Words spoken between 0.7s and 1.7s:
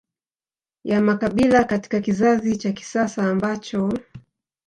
ya makabila